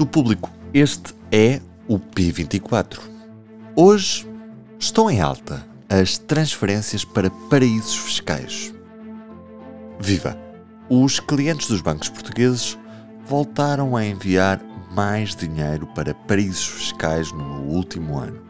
do 0.00 0.06
público. 0.06 0.50
Este 0.72 1.14
é 1.30 1.60
o 1.86 1.98
P24. 1.98 3.00
Hoje 3.76 4.26
estão 4.78 5.10
em 5.10 5.20
alta 5.20 5.62
as 5.90 6.16
transferências 6.16 7.04
para 7.04 7.28
paraísos 7.28 7.96
fiscais. 7.96 8.72
Viva! 9.98 10.38
Os 10.88 11.20
clientes 11.20 11.68
dos 11.68 11.82
bancos 11.82 12.08
portugueses 12.08 12.78
voltaram 13.26 13.94
a 13.94 14.02
enviar 14.02 14.58
mais 14.90 15.36
dinheiro 15.36 15.86
para 15.88 16.14
paraísos 16.14 16.66
fiscais 16.66 17.30
no 17.30 17.64
último 17.64 18.18
ano. 18.18 18.40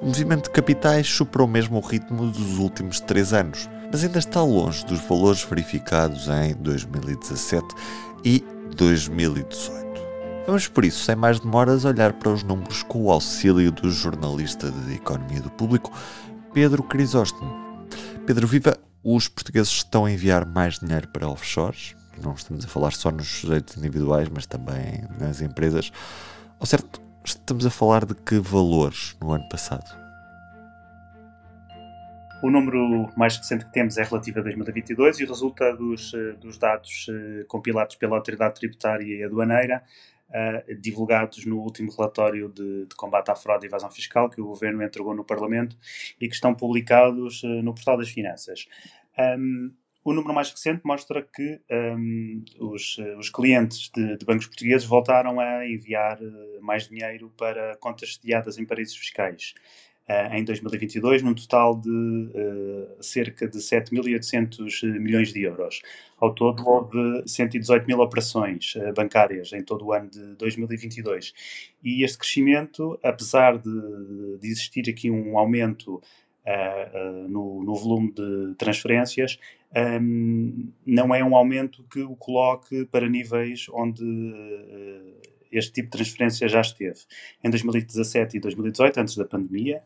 O 0.00 0.06
movimento 0.06 0.46
de 0.46 0.50
capitais 0.50 1.06
superou 1.06 1.46
mesmo 1.46 1.76
o 1.78 1.80
ritmo 1.80 2.26
dos 2.26 2.58
últimos 2.58 2.98
três 2.98 3.32
anos, 3.32 3.70
mas 3.88 4.02
ainda 4.02 4.18
está 4.18 4.42
longe 4.42 4.84
dos 4.84 4.98
valores 5.02 5.44
verificados 5.44 6.26
em 6.26 6.54
2017 6.54 7.68
e 8.24 8.44
2018. 8.74 9.81
Vamos 10.44 10.66
por 10.66 10.84
isso, 10.84 11.04
sem 11.04 11.14
mais 11.14 11.38
demoras, 11.38 11.84
olhar 11.84 12.12
para 12.14 12.28
os 12.28 12.42
números 12.42 12.82
com 12.82 13.04
o 13.04 13.12
auxílio 13.12 13.70
do 13.70 13.88
jornalista 13.90 14.72
de 14.72 14.94
Economia 14.94 15.40
do 15.40 15.50
Público, 15.50 15.92
Pedro 16.52 16.82
Crisóstomo. 16.82 17.86
Pedro 18.26 18.48
Viva, 18.48 18.76
os 19.04 19.28
portugueses 19.28 19.70
estão 19.70 20.04
a 20.04 20.10
enviar 20.10 20.44
mais 20.44 20.80
dinheiro 20.80 21.06
para 21.08 21.28
offshores? 21.28 21.94
Não 22.20 22.34
estamos 22.34 22.64
a 22.64 22.68
falar 22.68 22.90
só 22.90 23.12
nos 23.12 23.28
sujeitos 23.28 23.76
individuais, 23.76 24.28
mas 24.28 24.44
também 24.44 25.04
nas 25.18 25.40
empresas. 25.40 25.92
Ao 26.58 26.66
certo, 26.66 27.00
estamos 27.24 27.64
a 27.64 27.70
falar 27.70 28.04
de 28.04 28.14
que 28.14 28.40
valores 28.40 29.16
no 29.22 29.32
ano 29.32 29.48
passado? 29.48 30.02
O 32.42 32.50
número 32.50 33.08
mais 33.16 33.36
recente 33.36 33.64
que 33.64 33.72
temos 33.72 33.96
é 33.96 34.02
relativo 34.02 34.40
a 34.40 34.42
2022 34.42 35.20
e 35.20 35.24
resulta 35.24 35.72
dos, 35.76 36.12
eh, 36.12 36.32
dos 36.40 36.58
dados 36.58 37.06
eh, 37.08 37.44
compilados 37.46 37.94
pela 37.94 38.16
Autoridade 38.16 38.56
Tributária 38.56 39.04
e 39.04 39.22
Aduaneira, 39.22 39.84
uh, 40.32 40.74
divulgados 40.80 41.44
no 41.44 41.58
último 41.58 41.90
relatório 41.92 42.48
de, 42.48 42.86
de, 42.86 42.94
combate 42.96 43.30
à 43.30 43.34
fraude 43.34 43.66
e 43.66 43.68
evasão 43.68 43.90
fiscal 43.90 44.28
que 44.28 44.40
o 44.40 44.46
Governo 44.46 44.82
entregou 44.82 45.14
no 45.14 45.24
Parlamento 45.24 45.76
e 46.20 46.28
que 46.28 46.34
estão 46.34 46.54
publicados 46.54 47.42
uh, 47.42 47.62
no 47.62 47.74
Portal 47.74 47.98
das 47.98 48.08
Finanças. 48.08 48.66
Um, 49.18 49.72
o 50.04 50.12
número 50.12 50.34
mais 50.34 50.50
recente 50.50 50.80
mostra 50.84 51.22
que 51.22 51.60
um, 51.70 52.44
os, 52.58 52.98
os, 53.18 53.30
clientes 53.30 53.88
de, 53.94 54.16
de, 54.16 54.26
bancos 54.26 54.46
portugueses 54.46 54.84
voltaram 54.84 55.38
a 55.38 55.64
enviar 55.64 56.18
mais 56.60 56.88
dinheiro 56.88 57.32
para 57.38 57.76
contas 57.76 58.14
sediadas 58.14 58.58
em 58.58 58.64
paraísos 58.64 58.96
fiscais. 58.96 59.54
Uh, 60.08 60.34
em 60.34 60.42
2022, 60.42 61.22
num 61.22 61.32
total 61.32 61.80
de 61.80 61.88
uh, 61.88 62.88
cerca 63.00 63.46
de 63.46 63.58
7.800 63.58 64.98
milhões 64.98 65.32
de 65.32 65.42
euros. 65.42 65.80
Ao 66.20 66.34
todo, 66.34 66.68
houve 66.68 67.22
118 67.24 67.86
mil 67.86 68.00
operações 68.00 68.74
uh, 68.74 68.92
bancárias 68.92 69.52
em 69.52 69.62
todo 69.62 69.86
o 69.86 69.92
ano 69.92 70.10
de 70.10 70.34
2022. 70.34 71.32
E 71.84 72.02
este 72.02 72.18
crescimento, 72.18 72.98
apesar 73.00 73.56
de, 73.58 74.38
de 74.40 74.48
existir 74.48 74.90
aqui 74.90 75.08
um 75.08 75.38
aumento 75.38 76.02
no, 77.28 77.62
no, 77.62 77.74
volume 77.76 78.12
de 78.12 78.56
transferências, 78.56 79.38
um, 80.00 80.72
não 80.84 81.14
é 81.14 81.22
um 81.22 81.36
aumento 81.36 81.84
que 81.84 82.00
o 82.00 82.16
coloque 82.16 82.84
para 82.86 83.08
níveis 83.08 83.66
onde 83.72 84.04
este 85.52 85.72
tipo 85.72 85.90
de 85.90 85.98
transferência 85.98 86.48
já 86.48 86.60
esteve. 86.60 87.00
Em 87.44 87.50
2017 87.50 88.36
e 88.36 88.40
2018, 88.40 89.00
antes 89.00 89.16
da 89.16 89.24
pandemia, 89.24 89.82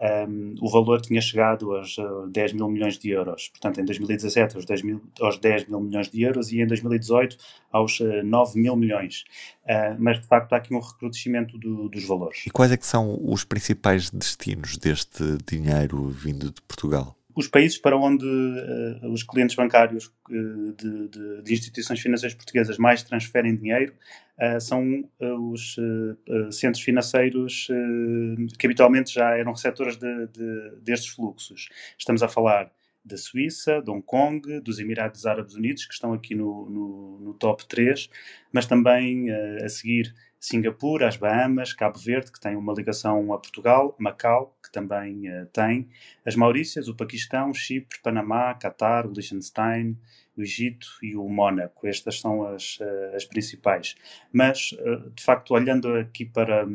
um, 0.00 0.54
o 0.60 0.70
valor 0.70 1.00
tinha 1.00 1.20
chegado 1.20 1.74
aos 1.74 1.96
10 2.30 2.52
mil 2.52 2.68
milhões 2.68 2.98
de 2.98 3.10
euros. 3.10 3.48
Portanto, 3.48 3.80
em 3.80 3.84
2017 3.84 4.56
aos 4.56 4.64
10 4.64 4.82
mil, 4.82 5.02
aos 5.20 5.38
10 5.38 5.68
mil 5.68 5.80
milhões 5.80 6.08
de 6.08 6.22
euros 6.22 6.52
e 6.52 6.60
em 6.60 6.66
2018 6.66 7.36
aos 7.72 7.98
9 8.24 8.60
mil 8.60 8.76
milhões. 8.76 9.24
Uh, 9.64 9.96
mas, 9.98 10.20
de 10.20 10.26
facto, 10.26 10.52
há 10.52 10.56
aqui 10.56 10.72
um 10.72 10.80
recrudescimento 10.80 11.58
do, 11.58 11.88
dos 11.88 12.04
valores. 12.04 12.46
E 12.46 12.50
quais 12.50 12.70
é 12.70 12.76
que 12.76 12.86
são 12.86 13.18
os 13.24 13.42
principais 13.44 14.08
destinos 14.10 14.76
deste 14.76 15.36
dinheiro 15.44 16.08
vindo 16.08 16.52
de 16.52 16.62
Portugal? 16.62 17.17
Os 17.38 17.46
países 17.46 17.78
para 17.78 17.96
onde 17.96 18.26
uh, 18.26 19.12
os 19.12 19.22
clientes 19.22 19.54
bancários 19.54 20.06
uh, 20.28 20.72
de, 20.72 21.08
de, 21.08 21.42
de, 21.42 21.52
instituições 21.54 22.00
financeiras 22.00 22.34
portuguesas 22.34 22.78
mais 22.78 23.04
transferem 23.04 23.54
dinheiro 23.54 23.94
uh, 24.40 24.60
são 24.60 25.08
os 25.20 25.76
centros 26.50 26.82
financeiros 26.82 27.68
que 28.58 28.66
habitualmente 28.66 29.14
já 29.14 29.36
eram 29.36 29.52
receptores 29.52 29.96
de, 29.96 30.26
de, 30.26 30.76
destes 30.82 31.14
fluxos. 31.14 31.68
Estamos 31.96 32.22
a 32.22 32.28
falar 32.28 32.72
da 33.04 33.16
Suíça, 33.16 33.80
de 33.80 33.90
Hong 33.90 34.02
Kong, 34.02 34.60
dos 34.60 34.80
Emirados 34.80 35.24
Árabes 35.24 35.54
Unidos, 35.54 35.86
que 35.86 35.94
estão 35.94 36.12
aqui 36.12 36.34
no, 36.34 36.68
no, 36.68 37.20
no 37.20 37.34
top 37.34 37.66
3, 37.66 38.10
mas 38.52 38.66
também 38.66 39.30
a 39.62 39.68
seguir 39.68 40.12
Singapura, 40.40 41.08
as 41.08 41.16
Bahamas, 41.16 41.72
Cabo 41.72 41.98
Verde, 41.98 42.32
que 42.32 42.40
tem 42.40 42.56
uma 42.56 42.72
ligação 42.72 43.32
a 43.32 43.38
Portugal, 43.38 43.96
Macau, 43.98 44.56
que 44.68 44.72
também 44.72 45.28
uh, 45.28 45.46
tem, 45.46 45.88
as 46.24 46.36
Maurícias, 46.36 46.88
o 46.88 46.94
Paquistão, 46.94 47.52
Chipre, 47.54 47.98
Panamá, 48.02 48.54
Catar, 48.54 49.06
o 49.06 49.12
Liechtenstein, 49.12 49.96
o 50.36 50.42
Egito 50.42 50.86
e 51.02 51.16
o 51.16 51.28
Mónaco. 51.28 51.86
Estas 51.86 52.20
são 52.20 52.44
as, 52.46 52.78
uh, 52.78 53.16
as 53.16 53.24
principais. 53.24 53.96
Mas, 54.32 54.72
uh, 54.72 55.10
de 55.10 55.22
facto, 55.22 55.52
olhando 55.52 55.94
aqui 55.94 56.24
para, 56.24 56.66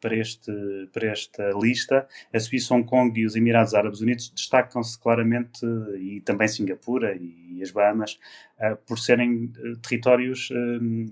para, 0.00 0.16
este, 0.16 0.52
para 0.92 1.06
esta 1.06 1.50
lista, 1.60 2.06
a 2.32 2.40
Suíça, 2.40 2.74
Hong 2.74 2.86
Kong 2.86 3.18
e 3.18 3.24
os 3.24 3.36
Emirados 3.36 3.74
Árabes 3.74 4.00
Unidos 4.00 4.30
destacam-se 4.30 5.00
claramente, 5.00 5.64
e 5.98 6.20
também 6.20 6.48
Singapura 6.48 7.16
e 7.16 7.62
as 7.62 7.70
Bahamas, 7.70 8.18
por 8.86 8.98
serem 8.98 9.52
territórios 9.82 10.50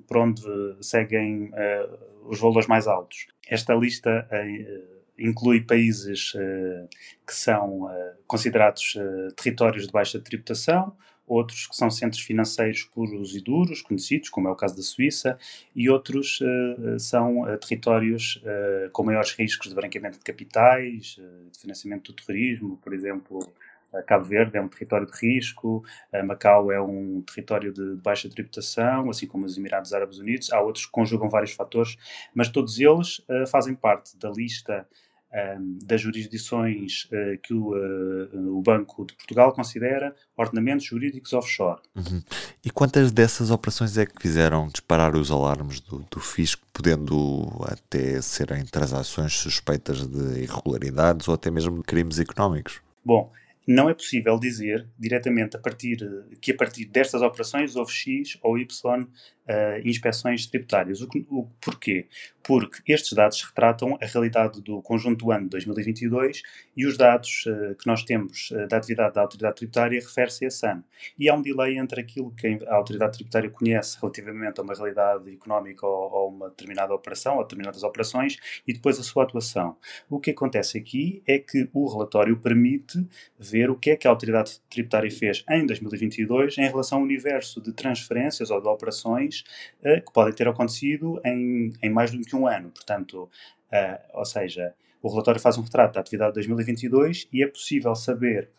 por 0.07 0.19
onde 0.19 0.43
seguem 0.81 1.51
os 2.27 2.41
valores 2.41 2.67
mais 2.67 2.87
altos. 2.87 3.27
Esta 3.49 3.75
lista 3.75 4.29
inclui 5.19 5.61
países 5.61 6.35
uh, 6.35 6.89
que 7.27 7.35
são 7.35 7.85
uh, 7.85 7.91
considerados 8.27 8.95
uh, 8.97 9.33
territórios 9.35 9.87
de 9.87 9.93
baixa 9.93 10.21
tributação, 10.21 10.97
outros 11.27 11.67
que 11.67 11.77
são 11.77 11.91
centros 11.91 12.23
financeiros 12.23 12.83
puros 12.85 13.35
e 13.35 13.41
duros, 13.41 13.81
conhecidos, 13.81 14.29
como 14.29 14.49
é 14.49 14.51
o 14.51 14.57
caso 14.57 14.77
da 14.77 14.83
Suíça, 14.83 15.39
e 15.75 15.89
outros 15.89 16.39
são 16.99 17.45
territórios 17.59 18.43
com 18.93 19.05
maiores 19.05 19.33
riscos 19.33 19.71
de 19.71 19.75
branqueamento 19.75 20.19
de 20.19 20.23
capitais, 20.25 21.19
de 21.51 21.59
financiamento 21.59 22.13
do 22.13 22.23
terrorismo, 22.23 22.77
por 22.77 22.93
exemplo, 22.93 23.39
Cabo 24.07 24.25
Verde 24.25 24.57
é 24.57 24.61
um 24.61 24.69
território 24.69 25.07
de 25.07 25.13
risco, 25.19 25.85
Macau 26.25 26.71
é 26.73 26.81
um 26.81 27.23
território 27.23 27.73
de 27.73 27.97
baixa 27.97 28.29
tributação, 28.29 29.11
assim 29.11 29.27
como 29.27 29.45
os 29.45 29.57
Emirados 29.57 29.93
Árabes 29.93 30.19
Unidos. 30.19 30.53
Há 30.53 30.61
outros 30.61 30.87
que 30.87 30.93
conjugam 30.93 31.29
vários 31.29 31.53
fatores, 31.53 31.97
mas 32.35 32.49
todos 32.49 32.79
eles 32.79 33.19
uh, 33.21 33.47
fazem 33.47 33.75
parte 33.75 34.17
da 34.19 34.31
lista 34.31 34.87
um, 35.35 35.79
das 35.85 36.01
jurisdições 36.01 37.07
uh, 37.07 37.39
que 37.43 37.53
o, 37.53 37.75
uh, 37.75 38.57
o, 38.57 38.63
Banco 38.63 39.05
de 39.05 39.15
Portugal 39.15 39.53
considera 39.53 40.15
ordenamentos 40.37 40.87
jurídicos 40.87 41.33
offshore. 41.33 41.81
Uhum. 41.97 42.23
E 42.65 42.71
quantas 42.71 43.11
dessas 43.11 43.51
operações 43.51 43.99
é 43.99 44.07
que 44.07 44.23
fizeram 44.23 44.69
disparar 44.69 45.17
os 45.17 45.33
alarmes 45.33 45.81
do, 45.81 46.07
do 46.09 46.21
fisco, 46.21 46.65
podendo 46.73 47.49
até 47.65 48.23
serem 48.23 48.65
transações 48.65 49.33
suspeitas 49.33 50.07
de 50.07 50.43
irregularidades 50.43 51.27
ou 51.27 51.35
até 51.35 51.51
mesmo 51.51 51.79
de 51.79 51.83
crimes 51.83 52.21
económicos? 52.21 52.81
Bom, 53.05 53.33
não 53.67 53.89
é 53.89 53.95
possível 53.95 54.39
dizer 54.39 54.87
diretamente 54.99 55.57
a 55.57 55.61
partir, 55.61 55.99
que 56.41 56.53
a 56.53 56.57
partir 56.57 56.85
destas 56.85 57.23
operações 57.23 57.77
houve 57.77 57.93
X 57.93 58.39
ou 58.43 58.59
Y 58.59 59.09
uh, 59.49 59.89
inspeções 59.89 60.47
tributárias. 60.47 61.01
O, 61.01 61.09
o, 61.31 61.49
porquê? 61.61 62.07
Porque 62.43 62.93
estes 62.93 63.13
dados 63.13 63.43
retratam 63.43 63.97
a 64.01 64.07
realidade 64.07 64.61
do 64.61 64.83
conjunto 64.83 65.25
do 65.25 65.33
ano 65.33 65.45
de 65.45 65.51
2022 65.51 66.43
e 66.77 66.87
os 66.87 66.97
dados 66.97 67.45
uh, 67.47 67.75
que 67.77 67.87
nós 67.87 68.03
temos 68.03 68.51
uh, 68.51 68.67
da 68.69 68.77
atividade 68.77 69.15
da 69.15 69.23
autoridade 69.23 69.57
tributária 69.57 70.01
refere-se 70.01 70.45
a 70.45 70.49
esse 70.49 70.67
ano. 70.67 70.85
E 71.19 71.29
há 71.29 71.35
um 71.35 71.43
delay 71.43 71.79
entre 71.79 72.01
aquilo 72.01 72.31
que 72.33 72.59
a 72.67 72.75
autoridade 72.75 73.15
tributária 73.15 73.51
conhece 73.51 73.99
relativamente 74.01 74.61
a 74.61 74.63
uma 74.63 74.75
realidade 74.75 75.33
económica 75.33 75.87
ou, 75.87 76.13
ou 76.13 76.29
uma 76.29 76.49
determinada 76.51 76.95
operação 76.95 77.37
ou 77.37 77.43
determinadas 77.43 77.83
operações 77.83 78.37
e 78.67 78.73
depois 78.73 78.99
a 78.99 79.03
sua 79.03 79.25
atuação. 79.25 79.77
O 80.09 80.21
que 80.21 80.31
acontece 80.31 80.79
aqui 80.79 81.23
é 81.27 81.39
que 81.39 81.69
o 81.73 81.91
relatório 81.91 82.37
permite 82.37 83.07
ver 83.39 83.71
o 83.71 83.77
que 83.77 83.91
é 83.91 83.97
que 83.97 84.07
a 84.07 84.11
autoridade 84.11 84.61
tributária 84.69 85.11
fez 85.11 85.45
em 85.51 85.67
2022 85.67 86.59
em 86.59 86.69
relação 86.69 86.99
ao 86.99 87.05
universo 87.05 87.61
de 87.61 87.73
transferências 87.73 88.51
ou 88.51 88.61
de 88.61 88.69
operações 88.69 89.34
uh, 89.41 90.05
que 90.05 90.13
podem 90.13 90.35
ter 90.35 90.47
acontecido 90.49 91.21
em, 91.25 91.73
em 91.83 91.91
mais 91.91 92.11
do 92.11 92.21
que 92.21 92.37
um 92.37 92.47
ano. 92.47 92.71
Portanto, 92.71 93.25
uh, 93.73 94.19
ou 94.19 94.25
seja, 94.25 94.75
o 95.03 95.09
relatório 95.09 95.41
faz 95.41 95.59
um 95.59 95.63
retrato 95.63 95.95
da 95.95 96.01
atividade 96.01 96.31
de 96.31 96.47
2022 96.47 97.29
e 97.33 97.43
é 97.43 97.47
possível 97.47 97.95
saber 97.95 98.51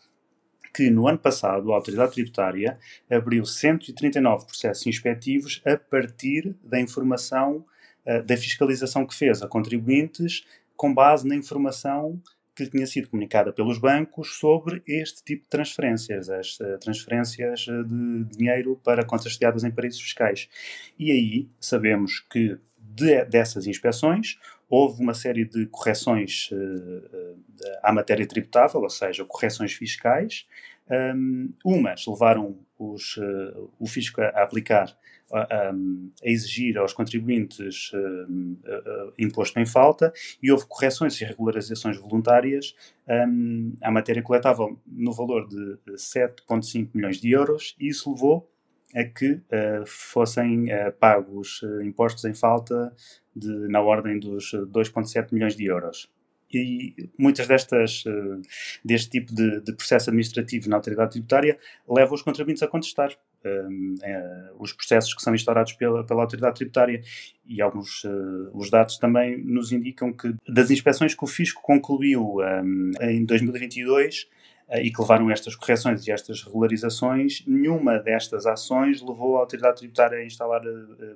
que 0.74 0.90
no 0.90 1.08
ano 1.08 1.18
passado 1.18 1.72
a 1.72 1.76
autoridade 1.76 2.12
tributária 2.12 2.78
abriu 3.10 3.46
139 3.46 4.46
processos 4.46 4.86
inspectivos 4.86 5.62
a 5.64 5.76
partir 5.76 6.54
da 6.62 6.78
informação 6.78 7.64
uh, 8.04 8.22
da 8.22 8.36
fiscalização 8.36 9.06
que 9.06 9.14
fez 9.14 9.42
a 9.42 9.48
contribuintes 9.48 10.44
com 10.76 10.92
base 10.92 11.26
na 11.26 11.34
informação 11.34 12.20
que 12.56 12.70
tinha 12.70 12.86
sido 12.86 13.08
comunicada 13.08 13.52
pelos 13.52 13.78
bancos 13.78 14.38
sobre 14.38 14.82
este 14.86 15.22
tipo 15.22 15.42
de 15.42 15.48
transferências, 15.48 16.30
as 16.30 16.58
uh, 16.58 16.78
transferências 16.80 17.66
eh, 17.68 17.82
de 17.82 18.24
dinheiro 18.36 18.80
para 18.82 19.04
contas 19.04 19.34
sediadas 19.34 19.62
em 19.62 19.70
paraísos 19.70 20.00
fiscais. 20.00 20.48
E 20.98 21.12
aí 21.12 21.48
sabemos 21.60 22.20
que 22.30 22.58
de, 22.78 23.24
dessas 23.26 23.66
inspeções, 23.66 24.38
houve 24.68 25.02
uma 25.02 25.14
série 25.14 25.44
de 25.44 25.66
correções 25.66 26.50
à 27.82 27.92
matéria 27.92 28.26
tributável, 28.26 28.80
ou 28.80 28.90
seja, 28.90 29.24
correções 29.24 29.74
fiscais. 29.74 30.46
Um, 30.90 31.52
umas 31.64 32.06
levaram 32.06 32.58
os, 32.78 33.18
o 33.78 33.86
fisco 33.86 34.20
a 34.20 34.42
aplicar 34.42 34.96
a, 35.32 35.40
a, 35.40 35.74
exigir 36.22 36.78
aos 36.78 36.92
contribuintes 36.92 37.92
uh, 37.92 38.32
uh, 38.32 39.12
imposto 39.18 39.58
em 39.58 39.66
falta 39.66 40.12
e 40.42 40.50
houve 40.52 40.66
correções 40.66 41.20
e 41.20 41.24
regularizações 41.24 41.98
voluntárias 41.98 42.74
um, 43.08 43.74
à 43.82 43.90
matéria 43.90 44.22
coletável 44.22 44.78
no 44.86 45.12
valor 45.12 45.48
de 45.48 45.78
7,5 45.94 46.90
milhões 46.94 47.20
de 47.20 47.30
euros 47.30 47.76
e 47.80 47.88
isso 47.88 48.12
levou 48.12 48.48
a 48.94 49.04
que 49.04 49.32
uh, 49.32 49.84
fossem 49.84 50.66
pagos 51.00 51.60
impostos 51.82 52.24
em 52.24 52.34
falta 52.34 52.94
de, 53.34 53.50
na 53.68 53.80
ordem 53.80 54.18
dos 54.18 54.52
2,7 54.52 55.32
milhões 55.32 55.56
de 55.56 55.66
euros. 55.66 56.08
E 56.54 57.10
muitas 57.18 57.48
destas 57.48 58.04
deste 58.84 59.10
tipo 59.10 59.34
de, 59.34 59.60
de, 59.60 59.72
processo 59.72 60.10
administrativo 60.10 60.70
na 60.70 60.76
autoridade 60.76 61.10
tributária 61.10 61.58
leva 61.88 62.14
os 62.14 62.22
contribuintes 62.22 62.62
a 62.62 62.68
contestar. 62.68 63.10
uh, 63.10 63.35
os 64.58 64.72
processos 64.72 65.14
que 65.14 65.22
são 65.22 65.34
instaurados 65.34 65.72
pela, 65.74 66.04
pela 66.04 66.22
autoridade 66.22 66.56
tributária 66.56 67.00
e 67.46 67.62
alguns 67.62 68.04
uh, 68.04 68.50
os 68.52 68.70
dados 68.70 68.98
também 68.98 69.42
nos 69.42 69.72
indicam 69.72 70.12
que 70.12 70.34
das 70.48 70.70
inspeções 70.70 71.14
que 71.14 71.24
o 71.24 71.26
fisco 71.26 71.62
concluiu 71.62 72.38
em 73.00 73.24
2022 73.24 74.28
eh, 74.68 74.82
e 74.82 74.92
que 74.92 75.00
levaram 75.00 75.30
estas 75.30 75.54
correções 75.54 76.06
e 76.06 76.10
estas 76.10 76.42
regularizações, 76.42 77.44
nenhuma 77.46 77.98
destas 77.98 78.46
ações 78.46 79.00
levou 79.00 79.36
a 79.36 79.40
autoridade 79.40 79.78
tributária 79.78 80.18
a 80.18 80.24
instalar 80.24 80.60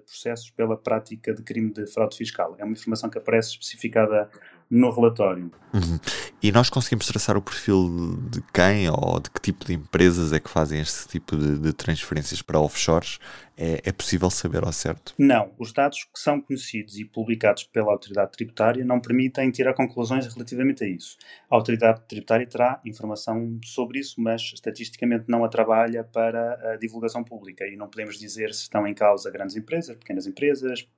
processos 0.05 0.51
pela 0.51 0.77
prática 0.77 1.35
de 1.35 1.43
crime 1.43 1.73
de 1.73 1.87
fraude 1.87 2.17
fiscal. 2.17 2.55
É 2.59 2.65
uma 2.65 2.73
informação 2.73 3.11
que 3.11 3.19
aparece 3.19 3.51
especificada 3.51 4.31
no 4.71 4.91
relatório. 4.91 5.51
Uhum. 5.75 5.99
E 6.43 6.53
nós 6.53 6.71
conseguimos 6.71 7.07
traçar 7.07 7.37
o 7.37 7.43
perfil 7.43 8.17
de 8.31 8.41
quem 8.53 8.89
ou 8.89 9.21
de 9.21 9.31
que 9.31 9.41
tipo 9.41 9.65
de 9.65 9.75
empresas 9.75 10.33
é 10.33 10.39
que 10.39 10.49
fazem 10.49 10.81
este 10.81 11.09
tipo 11.09 11.37
de, 11.37 11.59
de 11.59 11.73
transferências 11.73 12.41
para 12.41 12.61
offshores? 12.61 13.19
É, 13.63 13.83
é, 13.85 13.93
possível 13.93 14.31
saber 14.31 14.65
ao 14.65 14.73
certo? 14.73 15.13
Não. 15.19 15.53
Os 15.59 15.71
dados 15.71 16.05
que 16.05 16.19
são 16.19 16.41
conhecidos 16.41 16.99
e 16.99 17.05
publicados 17.05 17.65
pela 17.65 17.93
autoridade 17.93 18.33
tributária 18.33 18.83
não 18.83 18.99
permitem 18.99 19.51
tirar 19.51 19.75
conclusões 19.75 20.33
relativamente 20.33 20.83
a 20.83 20.89
isso. 20.89 21.19
A 21.51 21.57
autoridade 21.57 22.01
tributária 22.09 22.47
terá 22.47 22.81
informação 22.87 23.61
sobre 23.63 23.99
isso, 23.99 24.19
mas 24.19 24.41
estatisticamente 24.55 25.27
não 25.29 25.45
a 25.45 25.49
trabalha 25.49 26.03
para 26.03 26.73
a 26.73 26.77
divulgação 26.77 27.23
pública 27.23 27.67
e 27.67 27.77
não 27.77 27.87
podemos 27.87 28.19
dizer 28.19 28.55
se 28.55 28.63
estão 28.63 28.87
em 28.87 28.95
causa 28.95 29.31
grandes 29.31 29.55
empresas, 29.55 29.95
pequenas 29.95 30.27
empresas, 30.27 30.89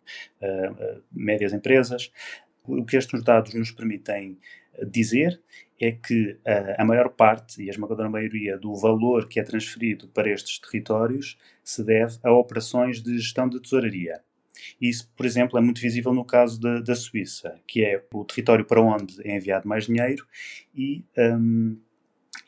uh, 0.41 0.71
uh, 0.71 1.03
médias 1.11 1.53
empresas. 1.53 2.13
O 2.64 2.85
que 2.85 2.97
estes 2.97 3.23
dados 3.23 3.55
nos 3.55 3.70
permitem 3.70 4.38
eh, 4.75 4.85
dizer 4.85 5.41
é 5.81 5.91
que 5.91 6.32
uh, 6.32 6.75
a 6.79 6.85
maior 6.85 7.09
parte 7.09 7.61
e 7.61 7.67
a 7.67 7.70
esmagadora 7.70 8.09
maioria 8.09 8.56
do 8.56 8.73
valor 8.76 9.29
que 9.29 9.41
é 9.41 9.43
transferido 9.43 10.06
para 10.09 10.31
estes 10.31 10.61
territórios 10.61 11.37
se 11.64 11.82
deve 11.82 12.19
a 12.23 12.32
operações 12.32 13.03
de 13.03 13.19
gestão 13.19 13.49
de 13.49 13.61
tesouraria. 13.61 14.20
Isso, 14.81 15.11
por 15.17 15.26
exemplo, 15.26 15.59
é 15.59 15.61
muito 15.61 15.81
visível 15.81 16.14
no 16.14 16.25
caso 16.25 16.61
da, 16.61 16.81
da 16.81 16.94
Suíça, 16.94 17.61
que 17.67 17.85
é 17.85 18.00
o 18.12 18.25
território 18.25 18.65
para 18.65 18.81
onde 18.81 19.17
é 19.26 19.37
enviado 19.37 19.69
mais 19.69 19.87
dinheiro 19.87 20.25
e, 20.73 21.05
um, 21.19 21.76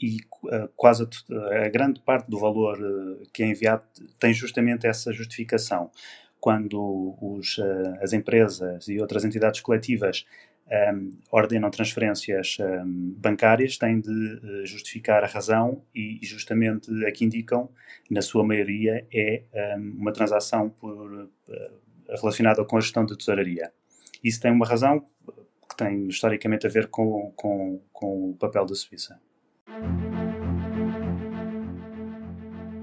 e 0.01 0.19
uh, 0.45 0.69
quase 0.77 1.03
a, 1.03 1.65
a, 1.65 1.69
grande 1.69 2.01
parte 2.03 2.31
do 2.31 2.39
valor 2.39 2.81
uh, 2.81 3.23
que 3.33 3.43
é 3.43 3.47
enviado 3.47 3.83
tem 4.19 4.33
justamente 4.33 4.87
essa 4.87 5.13
justificação 5.13 5.91
quando 6.45 7.17
os, 7.23 7.57
uh, 7.57 7.97
as 8.03 8.13
empresas 8.13 8.87
e 8.87 9.01
outras 9.01 9.25
entidades 9.25 9.63
coletivas 9.63 10.27
um, 10.67 10.75
ehm, 10.75 11.11
ordenam 11.33 11.71
transferências 11.71 12.59
um, 12.61 12.65
ehm, 12.65 13.15
bancárias, 13.17 13.79
têm 13.79 13.99
de 13.99 14.11
uh, 14.11 14.67
justificar 14.67 15.25
a 15.25 15.27
razão 15.27 15.83
e, 15.95 16.21
justamente 16.23 16.91
aqui 17.07 17.25
indicam, 17.25 17.71
na 18.11 18.21
sua 18.21 18.45
maioria, 18.45 19.07
é 19.11 19.43
um, 19.55 19.59
ehm, 19.59 19.97
uma 19.97 20.13
transação 20.13 20.69
por, 20.69 21.15
uh, 21.15 21.31
relacionada 22.11 22.63
com 22.63 22.77
a 22.77 22.81
gestão 22.83 23.07
de 23.07 23.17
tesouraria. 23.17 23.73
Isso 24.23 24.39
tem 24.39 24.53
uma 24.53 24.67
razão 24.67 25.03
que 25.67 25.77
tem 25.79 26.09
historicamente 26.09 26.67
a 26.67 26.71
ver 26.71 26.89
com, 26.89 27.33
com, 27.35 27.81
com 27.91 28.33
o 28.33 28.35
papel 28.35 28.67
da 28.67 28.75
Suíça. 28.75 29.19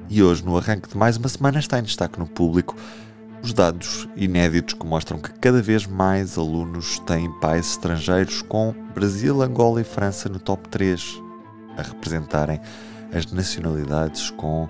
E 0.10 0.24
hoje, 0.24 0.44
no 0.44 0.58
arranque 0.58 0.90
de 0.90 0.98
mais 0.98 1.16
uma 1.16 1.30
semana, 1.30 1.60
está 1.60 1.78
em 1.78 1.84
destaque 1.84 2.18
no 2.18 2.28
público 2.28 2.76
os 3.44 3.54
dados 3.54 4.08
inéditos 4.16 4.74
que 4.74 4.86
mostram 4.86 5.20
que 5.20 5.32
cada 5.34 5.62
vez 5.62 5.88
mais 5.88 6.38
alunos 6.38 7.00
têm 7.00 7.32
pais 7.40 7.72
estrangeiros, 7.72 8.42
com 8.42 8.74
Brasil, 8.94 9.42
Angola 9.42 9.82
e 9.82 9.84
França 9.84 10.30
no 10.30 10.40
top 10.40 10.70
3 10.70 11.22
a 11.78 11.82
representarem 11.82 12.60
as 13.14 13.32
nacionalidades 13.32 14.30
com 14.32 14.70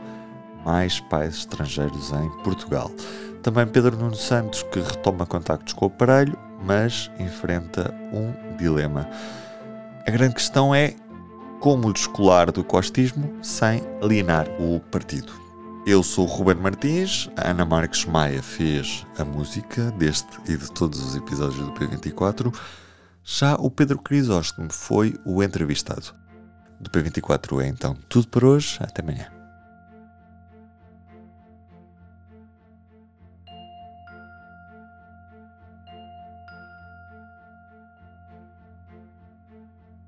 mais 0.66 1.00
pais 1.00 1.36
estrangeiros 1.36 2.12
em 2.12 2.30
Portugal. 2.44 2.92
Também 3.42 3.66
Pedro 3.68 3.98
Nuno 3.98 4.16
Santos, 4.16 4.64
que 4.64 4.80
retoma 4.80 5.26
contactos 5.26 5.74
com 5.74 5.86
o 5.86 5.88
aparelho, 5.88 6.38
mas 6.64 7.10
enfrenta 7.20 7.94
um 8.14 8.56
dilema. 8.58 9.10
A 10.08 10.12
grande 10.12 10.36
questão 10.36 10.74
é 10.74 10.94
como 11.60 11.92
descolar 11.92 12.52
do 12.52 12.64
costismo 12.64 13.34
sem 13.42 13.82
alienar 14.02 14.48
o 14.60 14.80
partido. 14.80 15.32
Eu 15.84 16.04
sou 16.04 16.28
o 16.28 16.30
Ruben 16.30 16.58
Martins, 16.58 17.28
a 17.36 17.50
Ana 17.50 17.66
Marques 17.66 18.06
Maia 18.06 18.44
fez 18.44 19.04
a 19.18 19.26
música 19.26 19.90
deste 19.94 20.40
e 20.48 20.56
de 20.56 20.72
todos 20.72 21.04
os 21.04 21.16
episódios 21.16 21.66
do 21.66 21.72
P24. 21.74 22.56
Já 23.24 23.56
o 23.56 23.72
Pedro 23.72 23.98
Crisóstomo 23.98 24.72
foi 24.72 25.20
o 25.26 25.42
entrevistado. 25.42 26.14
Do 26.80 26.88
P24 26.92 27.64
é 27.64 27.68
então 27.68 27.96
tudo 28.08 28.28
por 28.28 28.46
hoje. 28.46 28.78
Até 28.80 29.02
amanhã. 29.02 29.28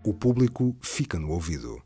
O 0.03 0.13
público 0.13 0.75
fica 0.81 1.17
no 1.17 1.31
ouvido. 1.31 1.81